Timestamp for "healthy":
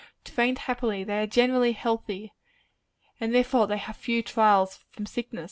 1.73-2.33